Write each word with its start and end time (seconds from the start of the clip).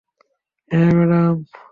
হ্যা, 0.71 0.79
ম্যাডাম। 0.97 1.35